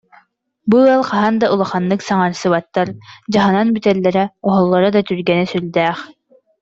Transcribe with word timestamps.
Бу 0.73 0.77
ыал 0.91 1.03
хаһан 1.09 1.35
да 1.41 1.45
улаханнык 1.53 2.01
саҥарсыбаттар, 2.09 2.87
дьаһанан 3.31 3.67
бүтэллэрэ-оһоллоро 3.73 4.89
да 4.95 5.01
түргэнэ 5.07 5.45
сүрдээх 5.51 5.99